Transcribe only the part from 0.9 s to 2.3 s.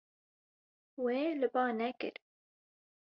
Wê li ba nekir.